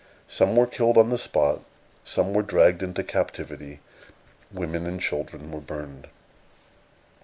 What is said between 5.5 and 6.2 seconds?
were burned.